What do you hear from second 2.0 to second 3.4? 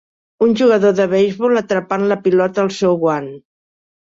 la pilota al seu guant.